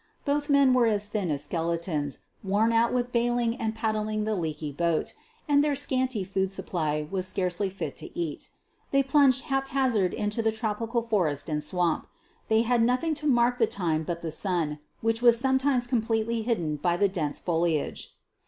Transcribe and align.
Both 0.25 0.49
men 0.49 0.73
were 0.73 0.87
as 0.87 1.05
thin 1.05 1.29
as 1.29 1.43
skeletons, 1.43 2.21
worn 2.43 2.73
out 2.73 2.91
with 2.91 3.11
bailing 3.11 3.55
and 3.57 3.75
paddling 3.75 4.23
the 4.23 4.33
leaky 4.33 4.71
boat, 4.71 5.13
and 5.47 5.63
their 5.63 5.75
scanty 5.75 6.23
food 6.23 6.51
supply 6.51 7.07
was 7.11 7.27
scarcely 7.27 7.69
fit 7.69 7.97
to 7.97 8.17
eat. 8.17 8.49
They 8.89 9.03
plunged 9.03 9.43
haphazard 9.43 10.15
into 10.15 10.41
the 10.41 10.51
tropical 10.51 11.03
forest 11.03 11.49
and 11.49 11.63
swamp. 11.63 12.07
They 12.47 12.63
had 12.63 12.81
nothing 12.81 13.13
to 13.13 13.27
mark 13.27 13.59
the 13.59 13.67
time 13.67 14.01
but 14.01 14.23
the 14.23 14.31
sun, 14.31 14.79
which 15.01 15.21
was 15.21 15.37
sometimes 15.39 15.85
completely 15.85 16.41
hidden 16.41 16.77
by 16.77 16.97
the 16.97 17.07
dense 17.07 17.37
foliage. 17.37 18.11